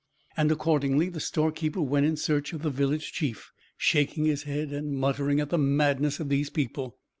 [0.35, 4.93] And accordingly the storekeeper went in search of the village chief, shaking his head and
[4.95, 6.97] muttering at the madness of these people.